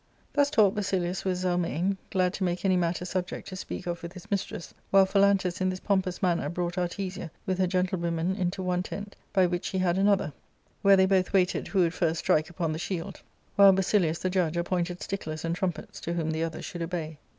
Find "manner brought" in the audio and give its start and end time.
6.23-6.73